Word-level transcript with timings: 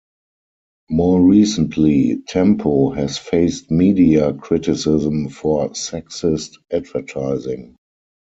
More 0.89 1.21
recently, 1.21 2.23
Tempo 2.27 2.89
has 2.89 3.19
faced 3.19 3.69
media 3.69 4.33
criticism 4.33 5.29
for 5.29 5.69
"sexist" 5.73 6.57
advertising. 6.71 7.75